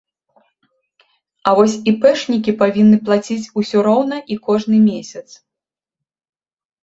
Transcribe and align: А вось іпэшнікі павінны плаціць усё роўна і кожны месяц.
А 1.49 1.51
вось 1.59 1.73
іпэшнікі 1.91 2.55
павінны 2.61 2.97
плаціць 3.09 3.51
усё 3.63 3.77
роўна 3.87 4.17
і 4.37 4.37
кожны 4.47 4.77
месяц. 4.89 5.25